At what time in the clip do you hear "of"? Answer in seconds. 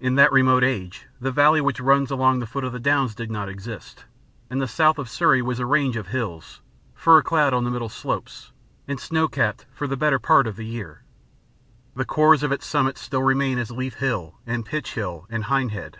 2.64-2.72, 4.98-5.08, 5.96-6.08, 10.48-10.56, 12.42-12.50